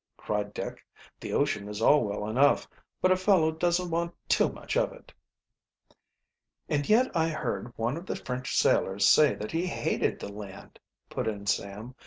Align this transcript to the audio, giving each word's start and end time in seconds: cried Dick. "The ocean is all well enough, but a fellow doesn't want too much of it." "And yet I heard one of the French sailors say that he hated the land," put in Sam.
cried 0.17 0.51
Dick. 0.51 0.83
"The 1.19 1.31
ocean 1.31 1.67
is 1.69 1.79
all 1.79 2.03
well 2.03 2.27
enough, 2.27 2.67
but 3.03 3.11
a 3.11 3.15
fellow 3.15 3.51
doesn't 3.51 3.91
want 3.91 4.15
too 4.27 4.51
much 4.51 4.75
of 4.75 4.91
it." 4.91 5.13
"And 6.67 6.89
yet 6.89 7.15
I 7.15 7.29
heard 7.29 7.71
one 7.77 7.97
of 7.97 8.07
the 8.07 8.15
French 8.15 8.57
sailors 8.57 9.07
say 9.07 9.35
that 9.35 9.51
he 9.51 9.67
hated 9.67 10.17
the 10.19 10.33
land," 10.33 10.79
put 11.07 11.27
in 11.27 11.45
Sam. 11.45 11.93